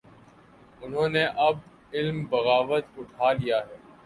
[0.81, 1.55] انہوں نے اب
[1.93, 3.77] علم بغاوت اٹھا لیا ہے۔